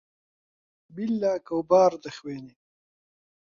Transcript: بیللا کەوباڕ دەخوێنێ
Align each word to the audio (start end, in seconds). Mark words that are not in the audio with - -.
بیللا 0.95 1.33
کەوباڕ 1.47 1.91
دەخوێنێ 2.03 2.55